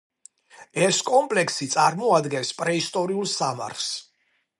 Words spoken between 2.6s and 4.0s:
პრეისტორიულ სამარხს.